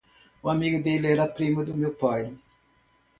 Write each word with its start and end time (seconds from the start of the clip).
O 0.41 0.49
amigo 0.49 0.81
dele 0.81 1.11
era 1.11 1.27
primo 1.27 1.63
do 1.63 1.77
meu 1.77 1.93
pai. 1.93 2.33